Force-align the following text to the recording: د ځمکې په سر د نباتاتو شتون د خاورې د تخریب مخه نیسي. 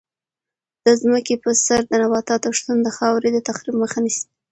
د 0.85 0.87
ځمکې 1.01 1.35
په 1.43 1.49
سر 1.65 1.79
د 1.87 1.91
نباتاتو 2.01 2.55
شتون 2.57 2.77
د 2.83 2.87
خاورې 2.97 3.29
د 3.33 3.37
تخریب 3.47 3.75
مخه 3.83 3.97
نیسي. 4.05 4.25